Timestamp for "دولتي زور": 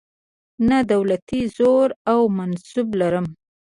0.91-1.87